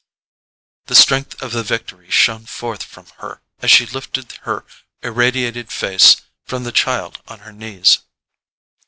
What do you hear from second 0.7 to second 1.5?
The strength